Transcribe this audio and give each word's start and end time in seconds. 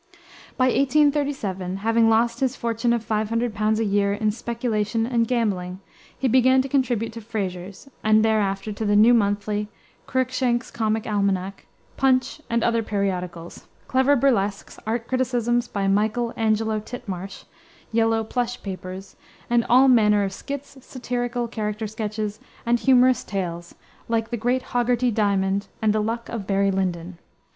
By 0.57 0.63
1837, 0.65 1.77
having 1.77 2.09
lost 2.09 2.39
his 2.39 2.55
fortune 2.55 2.91
of 2.91 3.03
500 3.03 3.53
pounds 3.53 3.79
a 3.79 3.83
year 3.85 4.13
in 4.13 4.31
speculation 4.31 5.05
and 5.05 5.27
gambling, 5.27 5.79
he 6.17 6.27
began 6.27 6.59
to 6.63 6.67
contribute 6.67 7.13
to 7.13 7.21
Fraser's, 7.21 7.87
and 8.03 8.25
thereafter 8.25 8.71
to 8.73 8.83
the 8.83 8.95
New 8.95 9.13
Monthly, 9.13 9.67
Cruikshank's 10.07 10.71
Comic 10.71 11.05
Almanac, 11.05 11.67
Punch, 11.97 12.41
and 12.49 12.63
other 12.63 12.81
periodicals, 12.81 13.67
clever 13.87 14.15
burlesques, 14.15 14.79
art 14.87 15.05
criticisms 15.07 15.67
by 15.67 15.87
"Michael 15.87 16.33
Angelo 16.35 16.79
Titmarsh," 16.79 17.43
Yellow 17.91 18.23
Plush 18.23 18.59
Papers, 18.63 19.15
and 19.51 19.63
all 19.69 19.87
manner 19.87 20.23
of 20.23 20.33
skits, 20.33 20.83
satirical 20.83 21.47
character 21.47 21.85
sketches, 21.85 22.39
and 22.65 22.79
humorous 22.79 23.23
tales, 23.23 23.75
like 24.09 24.31
the 24.31 24.35
Great 24.37 24.63
Hoggarty 24.73 25.11
Diamond 25.13 25.67
and 25.79 25.93
the 25.93 26.01
Luck 26.01 26.27
of 26.27 26.47
Barry 26.47 26.71
Lyndon. 26.71 27.19